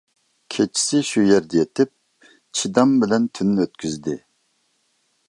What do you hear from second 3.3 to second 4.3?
تۈننى ئۆتكۈزدى.